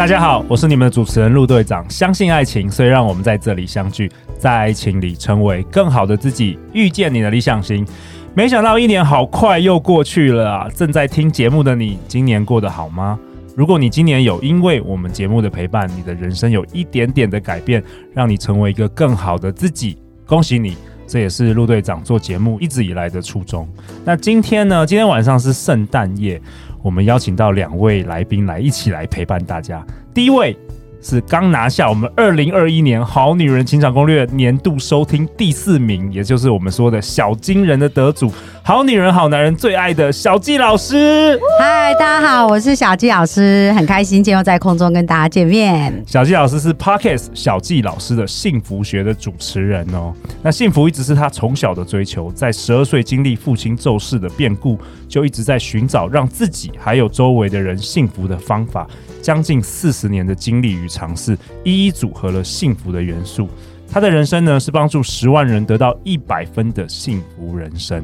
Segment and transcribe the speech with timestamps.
[0.00, 1.84] 大家好，我是你们的主持人陆队长。
[1.90, 7.86] 相信爱情，所以让我们在这里相聚，在爱情里成为更好的自己，遇见你的理想型。
[8.32, 10.68] 没想到一年好快又过去了啊！
[10.74, 13.18] 正在听节目的你，今年过得好吗？
[13.54, 20.78] 如果你今年有因为我们节目的陪伴，你的人生有一点点的改变，让你成为一个更好的自己，恭喜你！
[21.06, 23.68] 这也是陆队长做节目一直以来的初衷。
[24.04, 24.86] 那今天呢？
[24.86, 26.40] 今天晚上是圣诞夜。
[26.82, 29.84] 我们邀请到两位来宾来一起来陪伴大家。
[30.14, 30.56] 第一位
[31.02, 38.32] 是刚拿下我们二零二一年《好女人情场攻略》年度收听第四名，也就是我们说的小金人的得主，
[38.62, 41.38] 好女人好男人最爱的小纪老师。
[41.58, 46.04] 嗨，大家好，我是小纪老师，很开心今天又在空中跟大家见面。
[46.06, 50.12] 小纪老师是 Podcast 小纪老师的幸福学的主持人哦。
[50.42, 58.86] 那幸福一直是他从小的追求，在十二岁经历父亲骤逝的变故，就一直在寻找让自己还有周围的人幸福的方法。
[59.22, 63.48] 将近四十年的经历与尝试，一一组合了幸福的元素。
[63.92, 68.00] 他的人生呢，是帮助十万人得到一百分的幸福人生。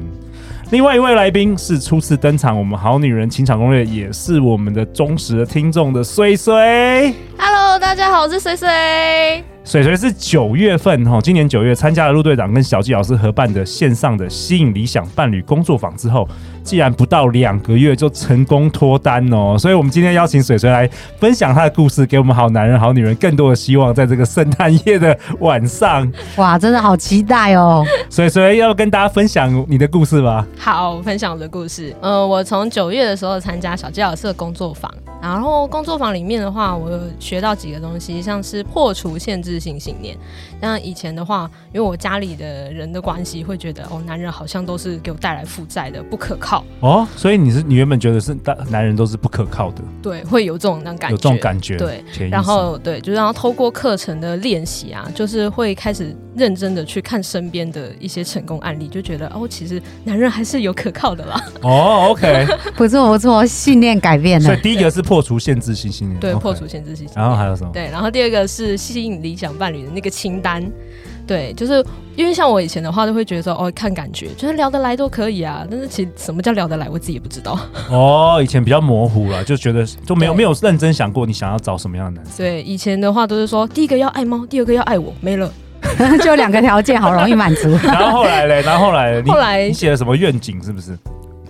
[0.69, 7.13] 另外一位来宾是初次登场，我们好女人情场攻略，也是我们的忠实的听众的水水。
[7.37, 8.67] Hello，大家好，我是水水。
[9.63, 16.27] 水水是九月份哈，今年九月参加了陆队长跟小纪老师合办的线上的吸引理想伴侣工作坊之后，
[16.67, 20.85] 竟然不到两个月就成功脱单哦，所以我们今天邀请水水来
[21.17, 26.11] 分享她的故事，给我们好男人好女人更多的希望，在这个圣诞夜的晚上。
[26.35, 27.85] 哇，真的好期待哦！
[28.09, 30.45] 水水要跟大家分享你的故事吧。
[30.59, 31.95] 好，分享我的故事。
[32.01, 34.93] 嗯、呃，我从九月的时候参加小纪老师的工作坊。
[35.19, 40.15] 然后工作坊里面的话，我有学到几个东西，像是破除限制性信念。
[40.61, 46.56] 像以前的话，因为我家里的人的关系，会觉得哦，男人好像都是给我带来负债的，不可靠。
[46.79, 49.81] 哦，所以你是你原本觉得是大男人都是不可靠的？
[50.01, 51.77] 对，会有这种那感觉，有这种感觉。
[51.77, 61.43] 对，然后对，就是然后透过课程的练习啊，就是会开始认真的去看身边的一些成功案例，就觉得哦，其实男人还是有可靠的啦。
[61.61, 62.45] 哦，OK，
[62.77, 64.45] 不错不错，信念改变了。
[64.45, 67.21] 所以第一个是破除限制性信念，对，Okay 破除限制性信念。
[67.21, 67.71] 然后还有什么？
[67.73, 70.63] 对，然后第二个是吸引理想伴侣的那个清单。
[71.27, 75.67] 对，就是因为像我以前的话，都会觉得说哦，看感觉，就是聊得来都可以啊。
[75.69, 77.59] 但是其实什么叫聊得来，我自己也不知道。
[77.91, 82.37] 哦，以前比较模糊了，就觉得就没有对没有认真想过你想要找什么样的男生。
[82.37, 85.51] 对，以前的话都是说，第一个要爱猫，第二个要爱我，没了，
[86.23, 87.69] 就两个条件，好容易满足。
[87.83, 90.63] 然后后来嘞，然后后来，后来你写了什么愿景？
[90.63, 90.97] 是不是？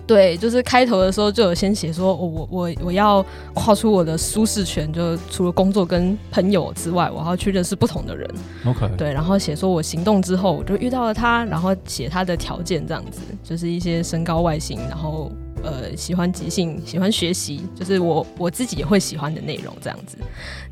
[0.08, 8.26] 对，就是开头的时候就有先写说，我我我我要跨出我的舒适圈，就除了工作跟朋友之外，我还要去认识不同的人。
[8.64, 15.30] OK，对，然后写说我行动之后，我就遇到了他，然后写他的条件这样子，就是一些身高、外形，然后
[15.62, 20.16] 呃喜欢即兴、喜欢学习，就是我我自己也会喜欢的内容这样子。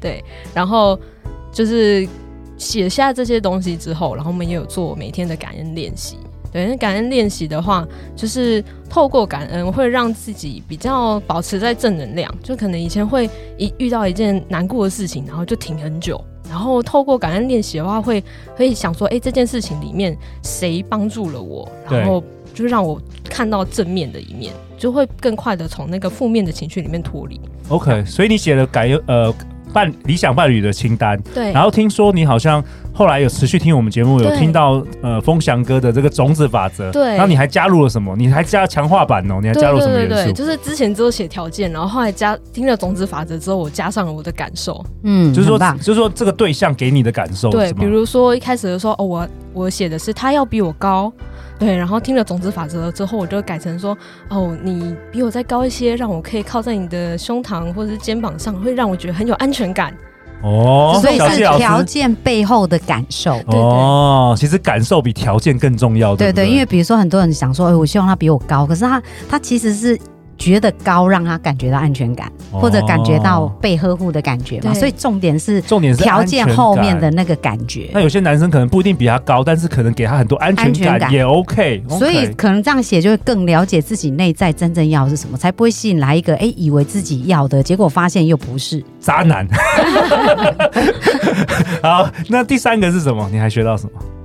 [0.00, 0.24] 对，
[0.54, 0.98] 然后
[1.52, 2.08] 就是
[2.56, 6.16] 写下这些东西之后，然后我们也有做每天的感恩练习。
[6.56, 7.86] 对，感恩练习的话，
[8.16, 12.32] 就是透过感恩会让自己比较保持在正能量。
[12.42, 13.28] 就可能以前会
[13.58, 16.18] 一遇到一件难过的事情，然后就停很久。
[16.48, 18.22] 然后透过感恩练习的话，会
[18.54, 21.68] 会想说，哎，这件事情里面谁帮助了我？
[21.90, 22.22] 然后
[22.54, 27.40] 就让我看到正面的一面，就会更快的从那个负面的情绪里面脱离。
[27.68, 29.34] OK，所以你写了感恩呃。
[29.76, 31.52] 伴理想伴侣的清单，对。
[31.52, 32.64] 然后听说你好像
[32.94, 37.08] 后来有持续听我们节目，有听到呃风翔哥的这个种子法则，对。
[37.08, 38.16] 然后你还加入了什么？
[38.16, 39.38] 你还加强化版哦？
[39.42, 40.14] 你还加入什么元素？
[40.14, 47.70] 对对对，就是之前只有写条件，然后后来加听了种子法则之后，我加上了我的感受，嗯，就是说，就是说这个对象给你的感受，对。
[47.74, 51.12] 比如说一开始的时候，哦，我我写的是他要比我高。
[51.58, 53.96] 对，然后听了种子法则之后，我就改成说
[54.28, 59.94] ：“哦，你比我再高一些，让我可以靠在你的胸膛或者是肩膀上，会让我觉得很有安全感。”
[60.42, 63.40] 哦，所以是条件背后的感受。
[63.46, 66.14] 哦，其实感受比条件更重要。
[66.14, 69.98] 对，对对，因为比如说很多人想说：“哎，我希望他比我高。”可是他他其实是。
[70.38, 77.88] 觉得高让他感觉到安全感，哦、或者感觉到被呵护的感觉嘛，所以重点是重点是条件后面的那个感觉。
[77.92, 81.98] 那有些男生可能不一定比他高，但是可能给他很多安全感，也 OK, OK。
[81.98, 89.46] 所以可能这样写就会更了解自己内在真正要的是什么，才不会吸引来一个哎、欸、以为自己要的，结果发现又不是渣男。
[91.82, 93.28] 好，那第三个是什么？
[93.32, 94.15] 你还学到什么？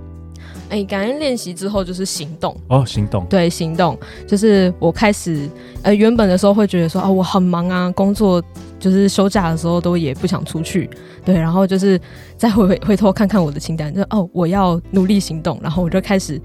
[0.71, 2.55] 哎、欸，感恩练习之后就是行动。
[2.69, 3.25] 哦，行动。
[3.25, 5.49] 对，行动就是我开始
[5.83, 8.41] 呃，原本的时候会觉得说啊，我很忙啊，工作
[8.79, 10.89] 就是休假的时候都也不想出去，
[11.25, 11.99] 对，然后就是
[12.37, 16.41] 再回回回头看看我的清单，就哦，我要努力行动，然后我就开始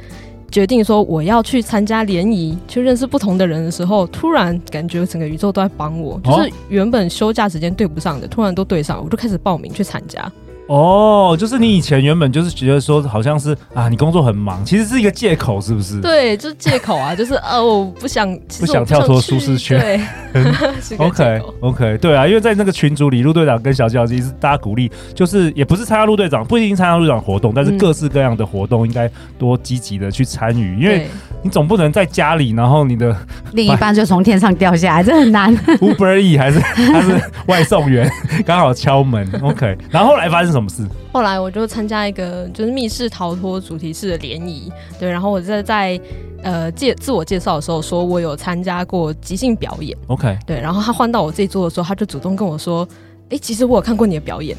[0.50, 10.30] 决定说我要去参加联谊，去认识不同的人的时候，突然感觉整个宇宙都在帮我，就是原本休假时间对不上的，突然都对上，我就开始报名去参加。
[10.68, 16.00] 哦，就是你以前原本就是觉得说好像是啊，你工作很忙，其实是一个借口，是不是？
[16.00, 19.78] 对，就是借口啊， 就是呃、啊，我不想，不想跳脱舒适圈。
[19.80, 29.08] 对， OK OK，对啊，因为在那个群组里，陆队长跟小教其实大家鼓励，就是也不是参加陆队长，不一定参加陆队长活动，但是各式各样的活动应该
[29.38, 31.06] 多积极的去参与，因为
[31.42, 33.16] 你总不能在家里，然后你的
[33.52, 35.56] 另一半就从天上掉下来，这很难。
[35.78, 38.10] Uber E 还是他是外送员
[38.44, 40.84] 刚好敲门，OK，然后后来发生什么事？
[41.12, 46.00] 后来我就参加一个就是密室逃脱主题式的联谊，对，然后我在在
[46.42, 52.86] 呃介自我介绍的时候说我有参加过即兴表演，OK，对，然后他换到我这一桌的时候，他就主动跟我说，
[53.30, 54.56] 哎，其实我有看过你的表演，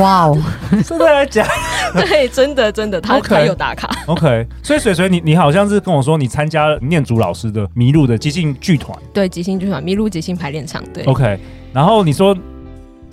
[0.00, 0.38] 哇哦，
[0.84, 1.46] 真的来讲，
[1.94, 11.38] 对，真的真的，他 okay, 他有打卡，OK，所以水水你你好像是跟我说你参加了念祖老师的迷路的即兴剧团，对，即兴剧团迷路即兴排练场，对，OK，
[11.72, 12.36] 然后你说。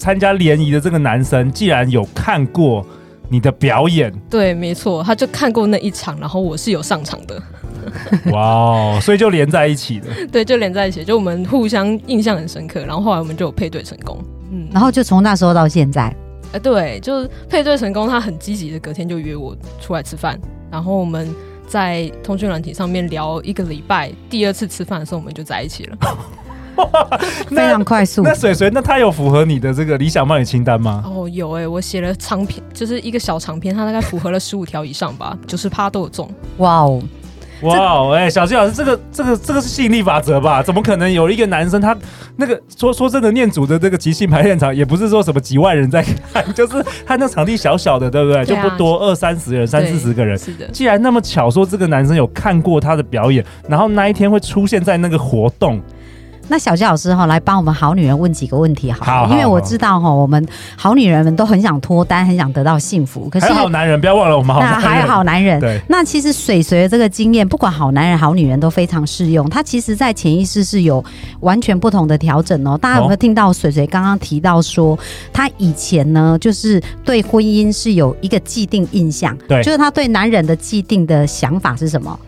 [0.02, 2.86] 参加联谊的这个男生，既然有看过
[3.28, 7.38] 你的表演，对，没错，他就看过那一场，然后我是有上场的，
[8.32, 14.18] 哇哦，所以就连在一起了， 对，就连在一起，就我们互相印象很深刻，然后后来我们就有配对成功，
[14.54, 16.16] 嗯，然后就从那时候到现在，
[16.52, 20.40] 呃，对，就是配对成功，他很积极的，隔天就约我出来吃饭，
[20.72, 21.28] 然后我们
[21.68, 25.98] 在通讯软体上面聊一个礼拜，第二次吃饭的时候我们就在一起了。
[27.50, 28.24] 非常快速。
[28.24, 31.04] 那水水，那他有符合你的这个理想伴侣清单吗？
[31.06, 36.30] 哦，有哎、欸，我写了长篇，就是一个小长篇，他大概符合了十五条以上吧，九十趴都有中。
[36.58, 37.02] 哇哦，
[37.64, 40.64] 哇哦，哎，小纪老师，这个这个这个是吸引力法则吧？
[40.64, 41.94] 怎么可能有一个男生他
[42.40, 46.02] 那个说说真的，念祖的这个即兴排练场也不是说什么几万人在
[46.34, 48.46] 看， 就是他那场地小小的，对不对？
[48.46, 50.38] 对啊、就不多，二三十人，三四十个人。
[50.38, 50.66] 是的。
[50.72, 55.82] 既然那么巧，说这个男生有看过他的表演，然后那一天会出现在那个活动。
[56.50, 63.30] 那小鸡老师哈，来帮我们好女人问几个问题好，好，因为我知道哈，我们好女人们都很想脱单，很想得到幸福。
[63.30, 64.82] 可是好男人，不要忘了我们好男人。
[64.82, 65.80] 那还有好男人，对。
[65.88, 69.50] 那其实水水的这个经验，不管好男人、好女人都非常适用。
[69.50, 71.04] 他其实在潜意识是有
[71.42, 72.78] 完全不同的调整哦。
[72.78, 74.98] 大家有没有听到水水刚刚提到说，
[75.32, 82.20] 他以前呢，就是对婚姻是有一个既定印象，对，就是他对男人的既定的想法是什么？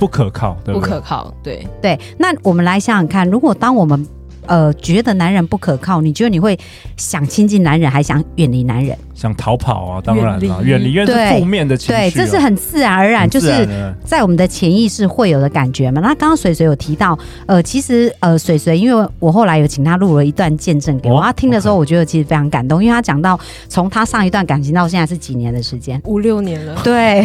[0.00, 0.88] 不可靠，对不对？
[0.88, 2.00] 不可靠，对对。
[2.18, 4.04] 那我们来想想看，如果当我们
[4.46, 6.58] 呃，觉得男人不可靠，你觉得你会
[6.96, 8.98] 想亲近男人，还想远离男人？
[9.20, 11.98] 想逃跑啊，当然了，远离，因为是负面的情绪、啊。
[11.98, 13.68] 对，这是很自然而然，然就是
[14.02, 16.00] 在我们的潜意识会有的感觉嘛。
[16.00, 23.38] 那刚刚水水有提到，呃，其实呃，水水，因为我后来有请他录了一段见证给我，他、哦、听的时候，我觉得其实非常感动，因为他讲到
[23.68, 26.80] 从他上一段感情到现在是几年的时间，五六年了。
[26.82, 27.22] 对，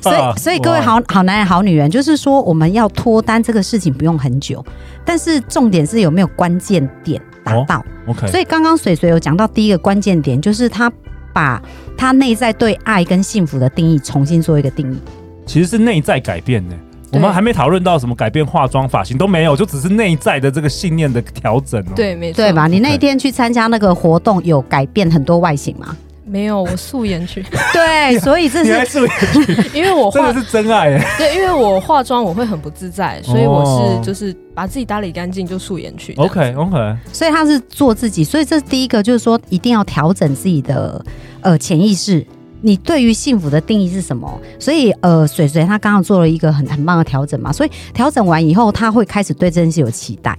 [0.00, 4.64] 所以 所以各位好好男人好女人，就是说我们要脱单这个事情不用很久，
[5.04, 7.78] 但是重点是有没有关键点达到。
[7.78, 10.92] 哦、OK，所以刚刚水水有讲到第一个关键点，就是他。
[11.36, 11.62] 把
[11.98, 14.96] 他内在对爱跟幸福的定义重新做一个定义，
[15.44, 16.74] 其实是内在改变呢。
[17.12, 21.92] 我们还没讨论到什么改变化妆发型都没有，就只是内在的这个信念的调整哦。
[21.94, 22.66] 对，没错，对吧？
[22.66, 25.94] 你那一天去参加那个活动，有改变很多外形吗？
[26.28, 27.40] 没有，我素颜去。
[27.72, 30.98] 对，所以这是素颜去， 因为我化的是真爱。
[31.16, 36.14] 对，因为我化妆我会很不自在，所以我是就是把自己打理干净就素颜去。
[36.14, 41.04] OK OK，所以他是做自己，所以这是第一个，就是说一定要调整自己的
[41.42, 42.26] 呃潜意识。
[42.62, 44.40] 你对于幸福的定义是什么？
[44.58, 50.36] 所以呃，水水他刚刚做了一个很很棒的调整嘛，所以调整完以后，他会开始对这件事有期待。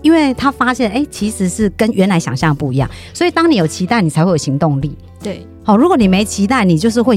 [0.00, 4.96] 因为他发现，哎、欸，其实是跟原来想象不一样，所以当你有期待，你才会有行动力。
[5.22, 7.16] 对，好，如果你没期待，你就是会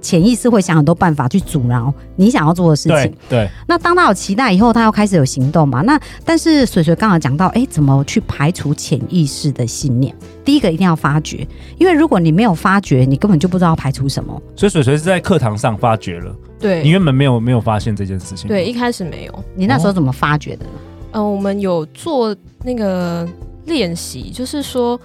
[0.00, 2.96] 潜意识会想很多办法去阻挠你想要做的事情。
[2.96, 3.50] 对，对。
[3.66, 5.82] 那当他有期待以后，他要开始有行动嘛？
[5.82, 10.14] 那但是水水刚刚讲到，哎、欸，怎么去排除潜意识的信念？
[10.42, 14.40] 第一个一定要发掘，因为如果你没有发觉，你根本就不知道要排除什么。
[14.56, 18.48] 所以水水是在课堂上发觉了，对，你原本没有没有发现这件事情。
[18.48, 19.44] 对，一开始没有。
[19.54, 20.70] 你那时候怎么发觉的呢？
[21.12, 23.28] 呃，我们有做那个
[23.66, 24.98] 练习，就是说，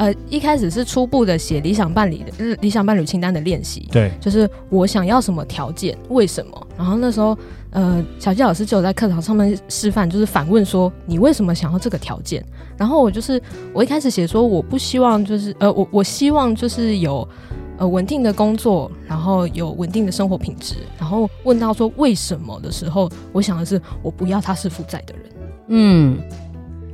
[0.00, 6.66] 呃，一开始是初步的写理想伴侣的理想伴侣清单的练习，对，就是我想要什么条件，为什么？
[6.74, 7.36] 然后那时候，
[7.68, 12.42] 呃，小季老师就有在课堂上面示范，就是反问说，你为什么想要这个条件？
[12.78, 13.38] 然后我就是
[13.74, 17.28] 我一开始写说，我不希望就是，呃，我我希望就是有。
[17.76, 25.24] 呃稳定的工作，然后有稳定的生活品质，然后问到说为什么的时候，我想的是我不要他是负债的人，
[25.68, 26.18] 嗯，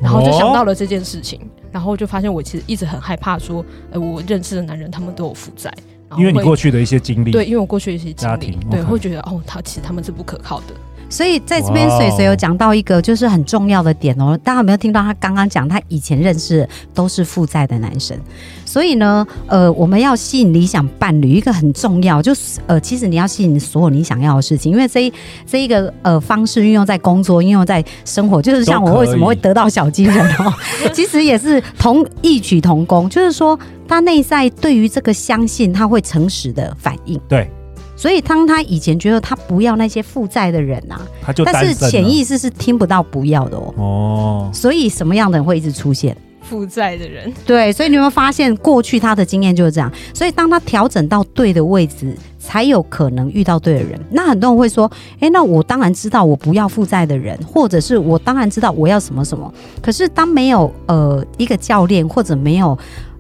[0.01, 1.41] 然后就想到了这件事情，
[1.73, 5.73] 然后就发现我其实一直很害怕说，呃，我认识的男人他们都有负债，
[6.19, 10.75] 因为你过去的一些经历，对，因为我过去的一些经历，对会觉得哦，他其实他们是不可靠的。
[11.09, 14.39] 所以在这边，水水有讲到一个就是很重要的点哦。
[14.43, 18.17] 大家有没有听到他刚刚讲，他以前认识都是负债的男生。
[18.65, 25.13] 所以呢，呃，我们要吸引理想伴侣，一个很重要就是呃，其实你要吸引所有你想要的事情，因为这一
[25.47, 30.53] 这一个呃方式运用在工作，运用在生活，就是像我为什么会得到小金人哦，
[30.93, 37.19] 其实也是同异曲同工，就是说他内在对于这个相信，他会诚实的反应。
[37.29, 37.49] 对。
[37.97, 43.75] 所以，当他以前觉得他不要那些负债的人啊，他就但是潜意识是听不到不要的哦。
[43.77, 47.33] 哦，所以什么样的人会一直出现负债的人？
[47.45, 49.91] 对，所以你有没有发现过去他的经验就是这样？
[50.13, 53.99] 所以当他调整到对的位置，才有可能遇到对的人。
[54.11, 59.53] 那很多人会说：“哎，那我当然知道我不要负债的人，或者是我当然知道我要什么什么。
[59.83, 62.79] 可是当没有呃一个教练或者没有。”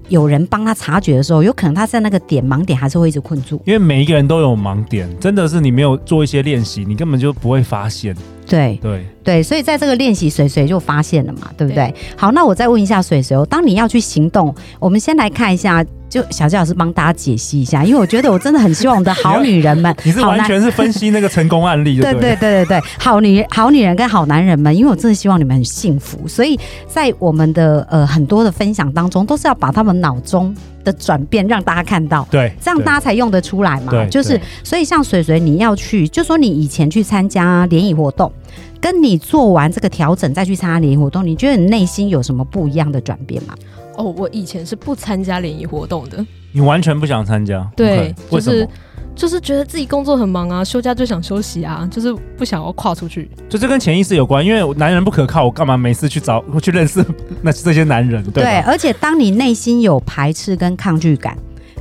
[0.09, 3.61] 有人帮他察觉的时候，有可能他在那个点盲点还是会一直困住。
[3.65, 8.15] 因为每一个人都有盲点，真的是你没有做一些练习，你根本就不会发现。
[8.47, 11.87] 对对对，所以在这个练习，水水就发现了嘛，对不对？
[11.89, 11.95] 对。
[12.17, 15.85] 好，那我再问一下水水，当你要去行动，我们先来看一下。
[16.17, 26.59] 就小纪老师帮大家解析一下，因为我觉得我真的很希望我们的好女人们，你是完全是分析那个成功案例， 对对对对对，好女好女人跟好男人们，因为我真的希望你们很幸福，所以
[26.89, 34.07] 在我们的呃很多的分享当中，都是要把他们脑中的转变让大家看到，对，这样大家才用得出来嘛。
[34.07, 38.33] 就是所以像水水，你要去，就说你以前去参加联谊活动，
[38.81, 43.55] 跟你做完这个调整再去参加联谊活动，你觉得你内心有什么不一样的转变吗？
[43.97, 46.25] 哦，我以前是不参加联谊活动的。
[46.53, 47.69] 你完全不想参加？
[47.76, 48.69] 对，okay, 就是
[49.15, 53.31] 就是觉得自己工作很忙啊，休假就想休息啊，就是不想要跨出去。
[53.49, 57.05] 就这跟潜意识有关，因为男人不可靠，我干嘛每次去找我去认识
[57.43, 58.23] 那这些男人？
[58.25, 61.37] 对，对，而且当你内心有排斥跟抗拒感，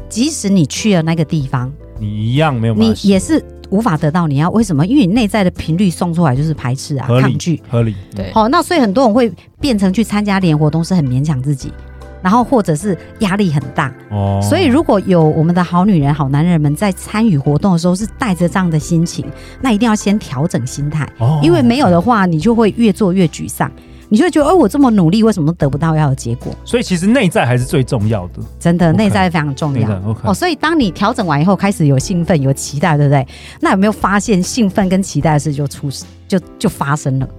[0.09, 4.49] 即使你去了那个地方，你一样没有办法，你也是无法得到你要。
[4.49, 4.85] 为什么？
[4.85, 7.95] 因为你内在的频率送出来就是排斥啊，抗拒，合理。
[8.15, 9.31] 对，好，那所以很多人会
[9.61, 11.71] 变成去参加联谊活动是很勉强自己。
[12.25, 19.23] 然后或者是压力很大哦，所以如果有我们的好女人、好男人们在参与活动的时候是带着这样的心情，
[19.61, 23.71] 那一定要先调整心态哦，因为没有的话，你就会越做越沮丧，
[24.09, 26.51] 你就会觉得，哎，我这么努力，为什么都得不到要的结果？
[26.63, 29.87] 所以其实内在还是最重要的，真的，内在非常重要
[30.23, 30.33] 哦。
[30.33, 33.23] 所以当你调整完以后，开始有兴奋、有期待，对不对？
[33.61, 35.91] 那有没有发现兴奋跟期待的事就出
[36.27, 37.29] 就就发生了？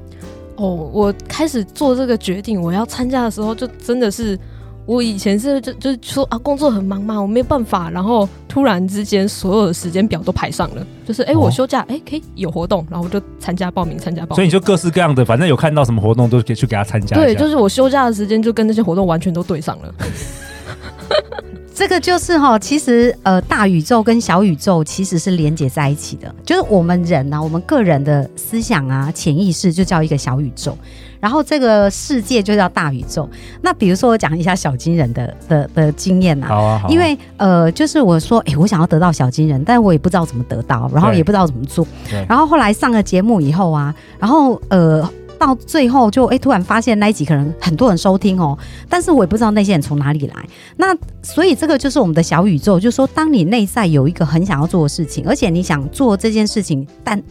[0.55, 4.39] 哦，我开始做这个决定，我要参加的时候，就真的是。
[4.87, 7.91] 我以前是就就是说啊，工作很忙嘛，我没有办法。
[7.91, 14.37] 然后突然之间，所有的时间表都排上了，就是哎、欸，我休假，哎、欸，可以有活动，然后我就参加报名，参加报名。
[14.37, 17.17] 所以你就各式各样的，反正有看到什么活动都可以去给他参加。
[17.17, 19.95] 对，就是我休假的时间就跟那些活动完全都对上了。
[21.77, 26.35] 这个就是哈，其实呃，大宇宙跟小宇宙其实是连接在一起的。
[26.43, 30.77] 就是我们人呢、啊，我们个人的思想啊，潜意识就叫一个小宇宙。
[31.21, 33.29] 然后这个世界就叫大宇宙。
[33.61, 41.87] 那比如说我讲一下小金人的的的经验呐，好啊，好啊，因为呃，就是我说，哎，我想要得到小金人，但是我也不知道怎么得到，然后也不知道怎么做。
[42.27, 45.07] 然后后来上了节目以后啊，然后呃，
[45.39, 50.35] 到最后就哎，突然发现那一集可能很多人收听哦，但是我也不知道那些人从哪里来。
[50.77, 57.23] 那所以这个就是我们的小宇宙，就是说当你内在有一个很想要做的事情，而且你想做这件事情，但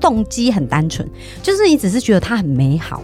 [0.00, 1.08] 动机很单纯，
[1.42, 3.02] 就是你只是觉得它很美好，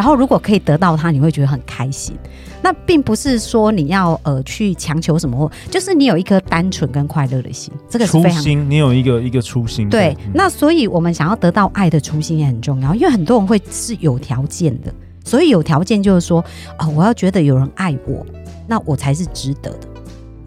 [0.00, 2.16] 然后如果可以得到它，你会觉得很开心。
[2.62, 8.70] 那并不是说你要呃去强求什么，就是你有一颗单纯跟快乐的心，这个是非常初心。
[8.70, 9.90] 你有一个一个初心。
[9.90, 14.90] 对，嗯、那所以我们想要得到爱的初心也很重要，因为很多人会是有条件的，
[15.22, 16.40] 所以有条件就是说
[16.78, 18.24] 啊、呃，我要觉得有人爱我，
[18.66, 19.86] 那我才是值得的，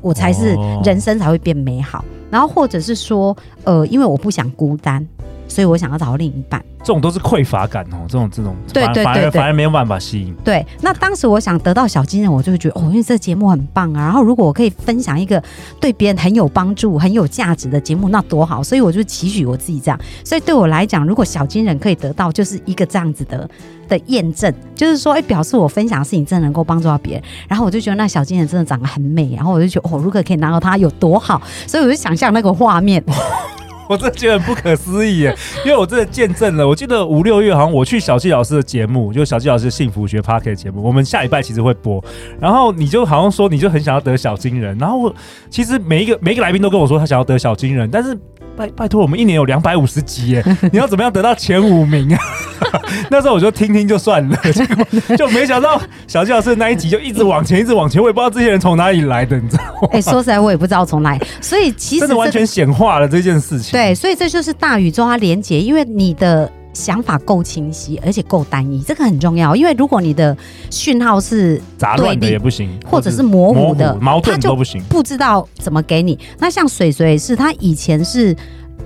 [0.01, 1.99] 我才是人生才会变美好。
[1.99, 5.07] 哦、然后或者是说呃，因为我不想孤单。
[5.47, 10.33] 所以我想要找到另一半，这种都是匮乏感哦，这种这种，对对对，反而反而没有办法吸引。
[10.43, 14.01] 对，那当时我想得到小金人，我就会觉得哦，因为这个节目很棒啊。
[14.01, 15.41] 然后如果我可以分享一个
[15.79, 18.63] 对别人很有帮助、很有价值的节目，那多好。
[18.63, 19.99] 所以我就期许我自己这样。
[20.23, 23.47] 所以对我来讲，如果小金人可以得到就是一个这样子的
[23.87, 27.23] 的验证，就是说，哎，表示我分享的事情真的能够帮助到别人。
[27.47, 31.41] 然后我就觉得那小金人真的长得很美，然后我就觉得哦，如果可以拿到它有多好。
[31.67, 33.03] 所以我就想象那个画面。
[33.89, 35.35] 我真的觉得很不可思议耶，
[35.65, 36.67] 因为我真的见证了。
[36.67, 42.03] 我记得五六月好像我去小纪老师的节目，就小纪老师幸福学 parker 节目，我们下礼拜其实会播。
[42.39, 44.77] 然后你就好像说，你就很想要得小金人。
[44.77, 45.15] 然后我
[45.49, 48.17] 其实每一个每一个来宾都跟我说，他想要得小金人，但是。
[48.55, 52.19] 拜拜托，我们一年有两百五十集耶， 你要怎么样得到前五名啊？
[53.09, 54.85] 那时候我就听听就算了， 结果
[55.17, 59.89] 就没想到小纪老师那一集就一直往前，一直往前，我也不知道这些人从哪里来的，你知道吗？
[59.91, 63.71] 哎、欸，说实在，我也不知道从哪里，所以其实、这个、真的完全显化了这件事情。
[63.71, 66.51] 对，所以这就是大宇宙它连接，因为你的。
[66.73, 69.55] 想法够清晰，而且够单一，这个很重要。
[69.55, 70.35] 因为如果你的
[70.69, 76.17] 讯号是杂乱的也不行，或者是模糊的、糊矛盾都不行，不知道怎么给你。
[76.39, 78.35] 那像水水是他以前是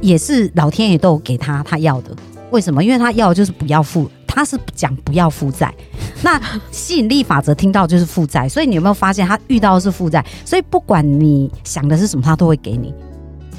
[0.01, 2.15] 也是老天爷都有给他他要的，
[2.51, 2.83] 为什么？
[2.83, 5.73] 因为他要的就是不要负，他是讲不要负债。
[6.23, 6.41] 那
[6.71, 10.25] 吸引力法则听到就是负债，所以你有没有发现他遇到的是负债？
[10.43, 12.93] 所以不管你想的是什么，他都会给你。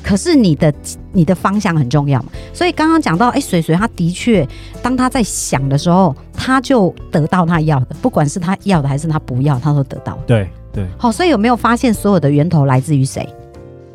[0.09, 0.73] 可是你的
[1.13, 4.49] 你的方向很重要嘛，所以刚刚讲到，哎、欸，水水他的确，
[4.81, 10.19] 当他在想的时候，他就得到他要的，不管是他要的还是他不要，他都得到。
[10.27, 13.29] 对对，好，所以有没有发现所有的源头来自于谁？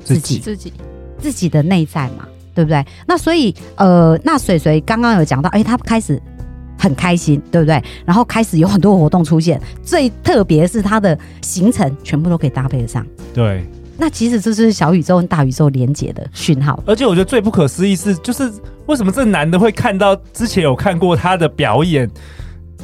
[0.04, 0.72] 自己自己
[1.18, 2.86] 自己的内在嘛，对不对？
[3.08, 6.22] 那所以呃，那水水刚刚有讲到，哎、欸，他开始
[6.78, 7.84] 很开心，对不对？
[8.06, 13.04] 然后开始有很多活动出现，最特别是他的行程全部都可以搭配得上。
[13.34, 13.66] 对。
[14.04, 18.52] 那其实这是小宇宙跟大宇宙连接的讯号，而且我觉得最不可思议是，就是
[18.86, 22.10] 为什么这男的会看到之前有看过他的表演，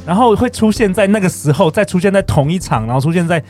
[0.06, 3.44] 然后会出现在那个时候，再出现在同一场，然后出现在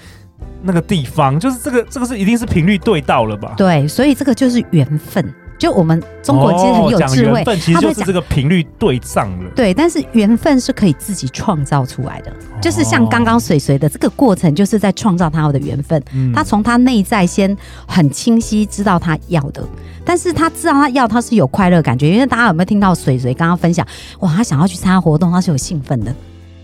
[0.64, 3.54] 那个地方，就是这个这个是一定是频率对到了吧？
[3.56, 5.32] 对，所以这个就是缘分。
[5.60, 9.50] 就我们中国其实很有智慧，他就讲这个频率对上了。
[9.54, 16.02] 对，但是缘分是可以自己创造出来的，就是像刚刚水水的这个过程，就是在创造他的缘分。
[16.34, 17.54] 他从他内在先
[17.86, 19.62] 很清晰知道他要的，
[20.02, 23.86] 但是他知道他要他是有快乐感觉，因为大家有没有听到水水刚刚分享？
[24.20, 26.14] 哇，他想要去参加活动，他是有兴奋的，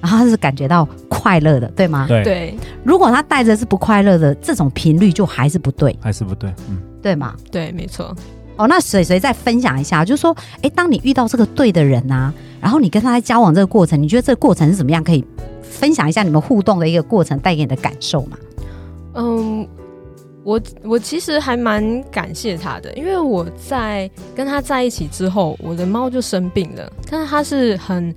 [0.00, 2.06] 然后他是感觉到快乐的，对吗？
[2.08, 2.56] 对。
[2.82, 7.34] 如果他带着是不快乐的，这种频率就还是不对，还是不对，嗯，对吗？
[7.50, 8.16] 对，没错。
[8.56, 15.04] 哦，那水水再分享一下，就是说，哎、当你遇到这个对的人啊，然后你跟他在交往这个过程，你觉得这个过程是怎么样？
[15.04, 15.22] 可以
[15.62, 18.38] 分享一下你们互动的一个过程带给你的感受吗？
[19.14, 19.68] 嗯，
[20.42, 28.14] 我我其实还蛮感谢他的，因为我在跟他在一起之后，我的猫就生病了，但是他是很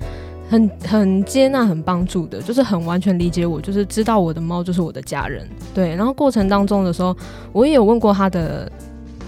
[0.49, 5.45] 很很接纳、很帮助的，就是很完全理解我，就是知道我的猫就是我的家人。
[5.73, 7.13] 对，然后过程当中的时候，
[7.51, 8.71] 我也有问过他的。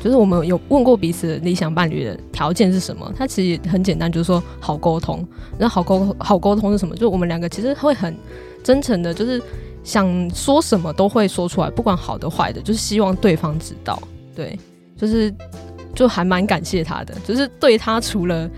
[0.03, 3.13] 就是我们有问过彼此理想伴侣的条件是什么？
[3.15, 5.25] 他其实很简单，就是说好沟通。
[5.59, 6.95] 那好沟好沟通是什么？
[6.95, 8.17] 就我们两个其实会很
[8.63, 9.39] 真诚的，就是
[9.83, 14.01] 想说什么都会说出来，不管好的坏的，就是希望对方知道。
[14.35, 14.57] 对，
[14.97, 15.31] 就是
[15.93, 18.49] 就还蛮感谢他的，就是对他除了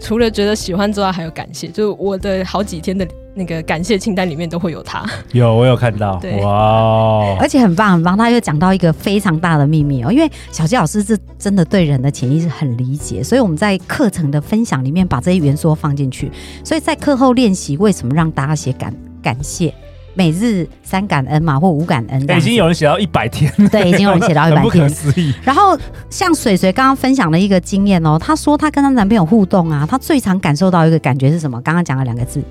[0.00, 1.68] 除了觉得喜欢之外，还有感谢。
[1.68, 3.08] 就我的好几天的。
[3.38, 16.30] 那个感谢清单里面都会有他，有我有看到，哇，而且很棒很棒，他又讲到一个非常大的秘密哦，因为小鸡老师是真的对人的潜意识很理解，所以我们在课程的分享里面把这些元素放进去，
[16.64, 19.72] 所以在课后练习为什么让大家写感感谢，
[20.14, 25.32] 每日三感恩嘛，或五感恩，已经有人写到一百天，对，已经有人写到一百天，不可思议。
[25.44, 25.78] 然后
[26.10, 31.60] 像水水刚刚分享的一个经验哦，她说她跟她男朋友互动啊，她最常感受到一个感觉是什么？
[31.62, 32.42] 刚刚讲了两个字。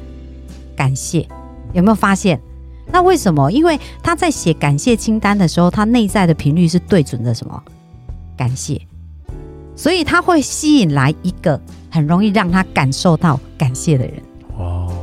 [0.78, 1.28] 感谢，
[1.74, 2.40] 有没有发现？
[2.90, 3.52] 那为什么？
[3.52, 7.62] 因为他在写感谢清单的时候，他内在的频率是对准的什么？
[8.38, 8.80] 感谢，
[9.76, 11.60] 所以他会吸引来一个
[11.90, 14.14] 很容易让他感受到感谢的人。
[14.58, 14.94] 哇哦，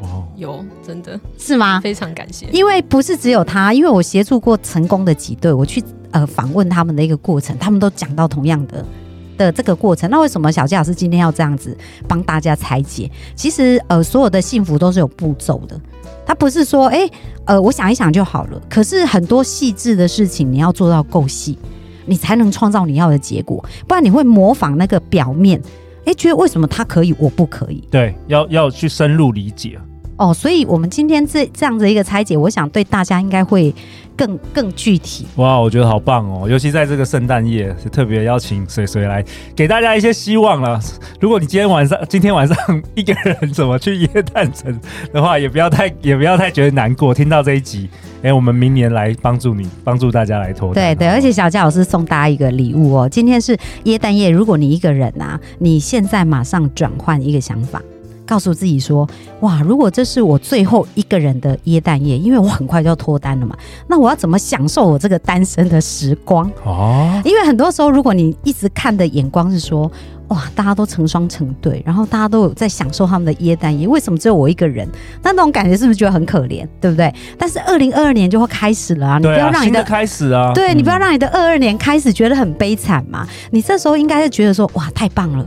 [0.00, 1.78] 哇哦，有，真的是吗？
[1.80, 8.84] 非常感谢，因为不是只有他，因为我协助过成功的几对，我去呃访问他们的一个过程，他们都讲到同样的。
[9.36, 13.10] 的这个过程，那为什么小纪老师今天要这样子帮大家拆解？
[13.34, 15.80] 其实，呃，所有的幸福都是有步骤的，
[16.24, 17.08] 它不是说，哎，
[17.44, 18.60] 呃，我想一想就好了。
[18.68, 21.58] 可是很多细致的事情，你要做到够细，
[22.06, 23.64] 你才能创造你要的结果。
[23.86, 25.60] 不然你会模仿那个表面，
[26.04, 27.82] 哎，觉得为什么他可以，我不可以？
[27.90, 29.78] 对，要要去深入理解。
[30.18, 33.74] 哦，所以我们今天这这样的一个拆解，我想对大家应该会
[34.16, 35.26] 更更具体。
[35.36, 36.48] 哇，我觉得好棒哦！
[36.48, 39.24] 尤其在这个圣诞夜，是特别邀请水水来
[39.56, 40.80] 给大家一些希望了。
[41.20, 42.56] 如果你今天晚上今天晚上
[42.94, 44.78] 一个人怎么去耶诞城
[45.12, 47.12] 的话，也不要太也不要太觉得难过。
[47.14, 50.74] 听到这一集，哎、欸，我们明年来帮助你，帮助大家来脱单。
[50.74, 53.08] 对对，而且小佳老师送大家一个礼物哦。
[53.08, 57.80] 今天是耶诞夜，如果你一个人啊，你现在马上转换一个想法。
[58.32, 59.06] 告诉自己说：
[59.40, 63.54] 哇，如果这是我最后一个人的耶诞夜，因为我很快就要脱单了嘛，
[63.88, 66.50] 那我要怎么享受我这个单身的时光？
[66.64, 69.90] 哦，因为很多时候，如果你一直看的眼光是说。
[70.28, 70.44] 哇！
[70.54, 74.88] 大家都成双成对，然后大家都有在享受他们的耶诞夜，为什么只有我一个人？
[75.22, 76.66] 那那种感觉是不是觉得很可怜？
[76.80, 77.12] 对不对？
[77.36, 79.18] 但是二零二二年就会开始了啊！
[79.18, 80.50] 你不要让你的，的开始啊！
[80.54, 83.26] 对，你不要让你的二二年开始觉得很悲惨嘛！
[83.28, 85.44] 嗯、你这时候应该是觉得说：哇，太棒了！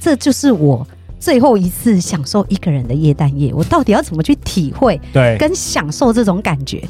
[0.00, 0.86] 这就是我
[1.22, 5.00] 最后一次享受一个人的耶诞夜，我到底要怎么去体会？
[5.12, 6.82] 对，跟享受这种感觉。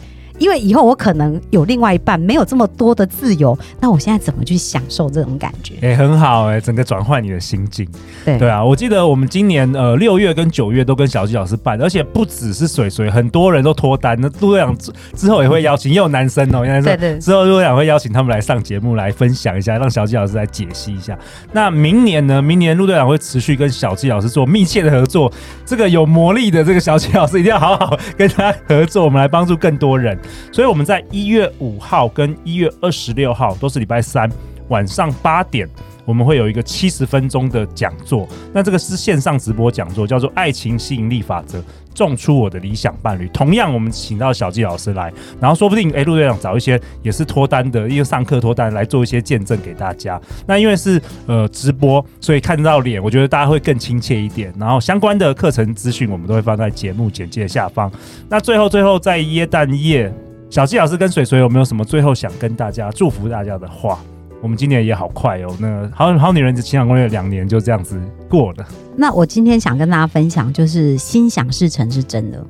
[0.43, 5.75] 因为以后我可能有另外一半，没有这么多的自由，那我现在怎么去享受这种感觉？
[5.83, 7.87] 哎、欸，很好哎、欸，整个转换你的心境。
[8.25, 14.21] 对对啊，我记得我们今年呃六月跟九月都跟小纪老师办，而且不只是水水，很多人都脱单。
[14.21, 21.17] 那陆队长之之后也会邀请，也有男生哦、喔， 因为对对，之后陆队长会邀请他们来上节目来分享一下，让小纪老师来解析一下。
[21.53, 22.43] 那明年呢？
[22.43, 25.31] 明年陆队长会持续跟小纪老师做密切的合作，
[25.65, 30.19] 这个有魔力的这个小纪老师一定要好好跟他合作，我们来帮助更多人。
[30.53, 34.31] 所以我们在一月五号跟一月二十六号都是礼拜三
[34.69, 35.69] 晚上八点，
[36.05, 38.29] 我们会有一个七十分钟的讲座。
[38.53, 41.59] 那这个是线上直播讲座，叫做《爱情吸引力法则》，
[41.95, 43.29] 种出我的理想伴侣。
[43.29, 50.21] 同样，我们请到小纪老师来，然后说不定哎，陆队长找一些也是脱单的，因为上课脱单来做一些见证给大家。
[50.47, 54.53] 那因为是呃直播，所以看到脸，我觉得大家会更亲切一点。
[54.59, 57.91] 然后相关的课程资讯，我们都会放在节目简介下方。
[58.29, 60.13] 那最后，最后在耶诞夜。
[60.51, 63.99] 小纪老师跟水水有没有什么最后想跟大家祝福大家的话？
[64.43, 68.67] 我们今年也好快哦，那好好女人的情场攻略两年就这样子过了。
[68.97, 72.45] 那我今天想跟大家分享，就是心想事成是真的，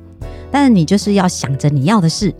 [0.49, 2.33] 但是你就是要想着你要的事，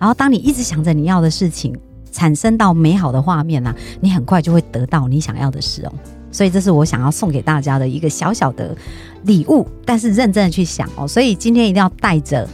[0.00, 1.72] 然后当你一直想着你要的事情，
[2.10, 5.92] 产生到美好的画面啊，你很快就会得到你想要的事哦。
[6.32, 8.76] 所以这是我想要送给大家的一个小小的
[9.22, 11.06] 礼物，但是认真的去想哦。
[11.06, 12.48] 所以今天一定要带着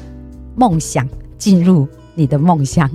[0.57, 1.89] 梦想进入。
[2.17, 2.89] 你的梦乡，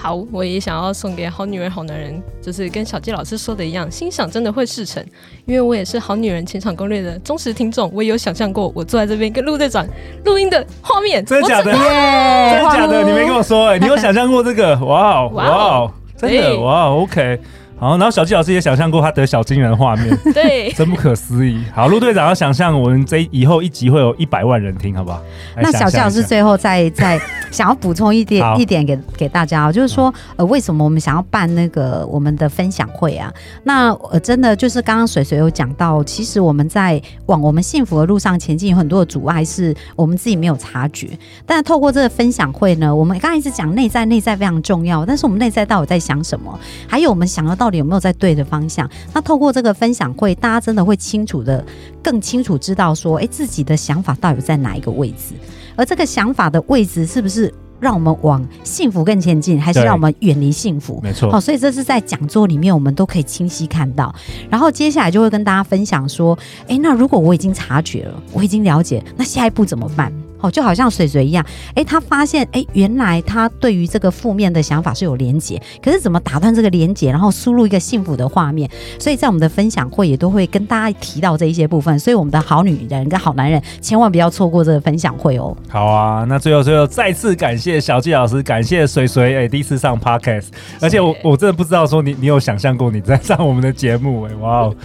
[0.00, 5.04] 好，我也想要送给好女人、好男人，就是跟小纪老师说的一样，心想真的会事成。
[5.44, 9.86] 因为我也是好女人情场攻略的忠实听众，我也有想象过我坐在这边跟陆队长
[10.24, 11.64] 录音的画面，真的假的？
[11.70, 13.04] 真的假的？
[13.04, 14.74] 你没跟我说哎、欸，你有想象过这个？
[14.78, 17.38] 哇哦，哇哦，真的哇，OK。
[17.80, 21.64] 好，然后小纪老师也想象过他得小金人的画面， 对， 真不可思议。
[21.74, 25.22] 好，陆队长要想象我们这以后一集会有一百万人听，好不好？
[25.56, 27.18] 那小纪老师最后再再
[27.50, 33.32] 想要补充一点一点给给大家，就是说呃，为什么我们想要办那个我们的分享会啊？
[33.64, 41.08] 那呃，真的就是刚刚水水有讲到，其实我们在往我们幸福的路上前进，有很多的阻碍是我们自己没有察觉。
[41.46, 45.06] 但是透过这个分享会呢，我们刚才一直讲内在，内在非常重要。
[45.06, 46.60] 但是我们内在到底在想什么？
[46.86, 47.69] 还有我们想要到。
[47.70, 48.90] 到底有没有在对的方向？
[49.14, 51.64] 那透过这个分享会，大家真的会清楚的、
[52.02, 55.34] 更清楚知道说，哎，自己的想法到底在哪一个位置？
[55.76, 60.98] 而这个想法的位置，是不是让我们往幸福更前进，还是让我们远离幸福？
[61.00, 61.30] 没错。
[61.30, 64.12] 好，所以这是在讲座里面，我们都可以清晰看到。
[64.50, 70.12] 然后接下来就会跟大家分享说，哎，那如果我已经察觉了，我已经了解，那下一步怎么办？
[70.40, 78.68] 哦，就好像水水一样，哎，他发现，哎，原来他对于这个负面的想法是有连结，可是怎么打断这个连结，然后输入一个幸福的画面？
[78.98, 85.56] 所以在我们的分享会也都会跟大家提到这一些部分，所以我们的好女人跟好男人千万不要错过这个分享会哦。
[85.68, 90.46] 好啊，那最后最后再次感谢小纪老师，感谢水水，哎，第一次上 Podcast，
[90.80, 94.76] 而且我我真的不知道说你你有想象过你在 上我们的节目，哎，哇哦，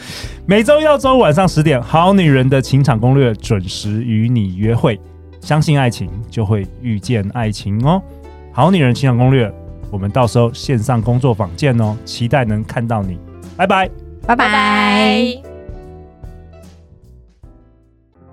[0.46, 5.00] 每周一到周五晚上十点，好女人的情场攻略准时与你约会。
[5.46, 8.02] 相信爱情，就会遇见爱情哦！
[8.52, 9.54] 好女人情场攻略，
[9.92, 13.20] 我们到时候线上工作坊见哦，期待能看到你，
[13.56, 13.88] 拜拜，
[14.26, 15.40] 拜拜。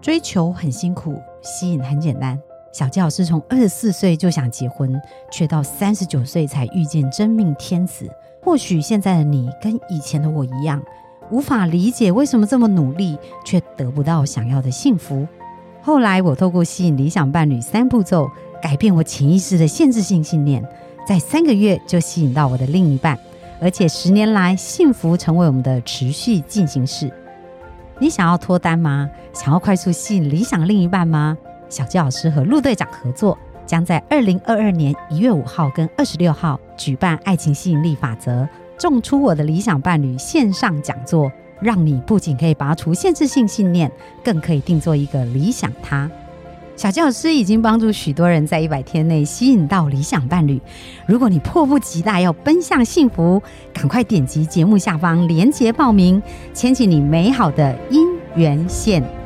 [0.01, 2.41] 追求很辛苦，吸引很简单。
[2.73, 4.99] 小纪老师从二十四岁就想结婚，
[5.31, 8.09] 却到三十九岁才遇见真命天子。
[8.43, 10.83] 或许现在的你跟以前的我一样，
[11.31, 15.29] 无法理解为什么这么努力，却得不到想要的幸福。
[15.85, 18.31] 后来，我透过吸引理想伴侣三步骤，
[18.63, 20.65] 改变我潜意识的限制性信念，
[21.05, 23.19] 在三个月就吸引到我的另一半，
[23.61, 27.13] 而且十年来，幸福成为我们的持续进行式。
[27.99, 29.11] 你想要脱单吗？
[29.33, 31.37] 想要快速吸引理想另一半吗？
[31.69, 41.33] 小纪老师和陆队长合作，将在二零二二年一月五号跟二十六号举办《爱情吸引力法则：种出我的理想伴侣》线上讲座。
[41.63, 43.91] 让你不仅可以拔除限制性信念，
[44.25, 46.11] 更可以定做一个理想他。
[46.75, 50.61] 小教师已经帮助许多人在一百天内吸引到理想伴侣。
[51.07, 53.41] 如果你迫不及待要奔向幸福，
[53.73, 56.21] 赶快点击节目下方链接报名，
[56.53, 59.22] 牵起你美好的姻缘线。